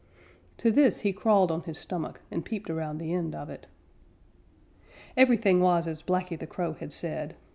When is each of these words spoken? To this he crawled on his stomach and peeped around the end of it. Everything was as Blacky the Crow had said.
To 0.57 0.71
this 0.71 1.01
he 1.01 1.13
crawled 1.13 1.51
on 1.51 1.61
his 1.61 1.77
stomach 1.77 2.21
and 2.31 2.43
peeped 2.43 2.71
around 2.71 2.97
the 2.97 3.13
end 3.13 3.35
of 3.35 3.51
it. 3.51 3.67
Everything 5.15 5.59
was 5.59 5.85
as 5.87 6.01
Blacky 6.01 6.39
the 6.39 6.47
Crow 6.47 6.73
had 6.73 6.91
said. 6.91 7.35